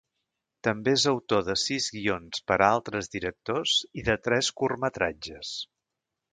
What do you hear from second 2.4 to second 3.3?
per a altres